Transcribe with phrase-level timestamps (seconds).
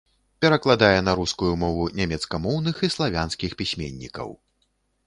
[0.43, 4.37] Перакладае на рускую мову нямецкамоўных і славянскіх пісьменнікаў.